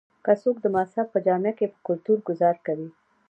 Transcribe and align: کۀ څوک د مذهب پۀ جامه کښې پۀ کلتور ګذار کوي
کۀ 0.25 0.33
څوک 0.41 0.55
د 0.61 0.65
مذهب 0.75 1.07
پۀ 1.13 1.19
جامه 1.25 1.51
کښې 1.57 1.65
پۀ 1.71 1.77
کلتور 1.87 2.17
ګذار 2.27 2.55
کوي 2.65 2.89